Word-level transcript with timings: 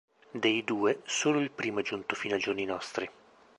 Dei 0.31 0.63
due 0.63 1.01
solo 1.05 1.39
il 1.41 1.51
primo 1.51 1.81
è 1.81 1.83
giunto 1.83 2.15
fino 2.15 2.33
ai 2.33 2.39
giorni 2.39 2.65
nostri. 2.65 3.07